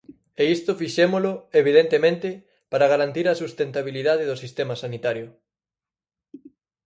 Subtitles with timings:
[0.41, 1.31] E isto fixémolo,
[1.61, 2.29] evidentemente,
[2.71, 5.27] para garantir a sustentabilidade do sistema sanitario.